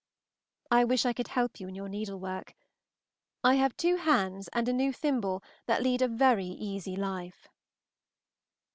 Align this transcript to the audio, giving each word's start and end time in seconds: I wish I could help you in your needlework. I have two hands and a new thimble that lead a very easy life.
I 0.71 0.83
wish 0.83 1.05
I 1.05 1.13
could 1.13 1.27
help 1.27 1.59
you 1.59 1.67
in 1.67 1.75
your 1.75 1.87
needlework. 1.87 2.55
I 3.43 3.53
have 3.57 3.77
two 3.77 3.97
hands 3.97 4.47
and 4.47 4.67
a 4.67 4.73
new 4.73 4.91
thimble 4.91 5.43
that 5.67 5.83
lead 5.83 6.01
a 6.01 6.07
very 6.07 6.47
easy 6.47 6.95
life. 6.95 7.47